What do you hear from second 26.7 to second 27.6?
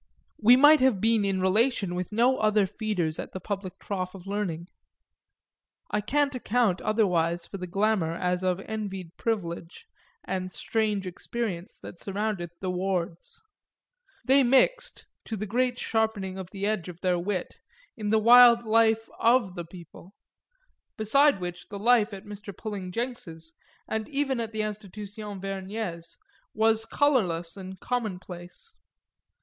colourless